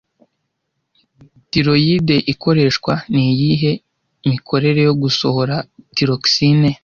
tiroyide 1.51 2.15
ikoreshwa 2.33 2.93
niyihe 3.13 3.71
mikorere 4.29 4.79
yo 4.87 4.93
gusohora 5.01 5.55
tiroxine 5.95 6.71